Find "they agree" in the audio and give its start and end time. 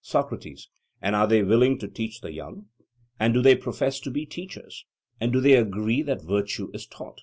5.42-6.00